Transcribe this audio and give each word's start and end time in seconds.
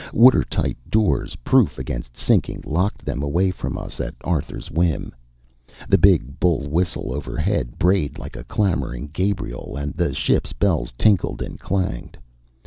Watertight 0.13 0.77
doors, 0.89 1.35
proof 1.43 1.77
against 1.77 2.17
sinking, 2.17 2.63
locked 2.65 3.05
them 3.05 3.21
away 3.21 3.51
from 3.51 3.77
us 3.77 3.99
at 4.01 4.15
Arthur's 4.21 4.71
whim. 4.71 5.13
The 5.89 5.99
big 5.99 6.39
bull 6.39 6.67
whistle 6.67 7.13
overhead 7.13 7.77
brayed 7.77 8.17
like 8.17 8.35
a 8.35 8.43
clamoring 8.43 9.11
Gabriel, 9.13 9.77
and 9.77 9.93
the 9.93 10.15
ship's 10.15 10.53
bells 10.53 10.91
tinkled 10.97 11.43
and 11.43 11.59
clanged. 11.59 12.17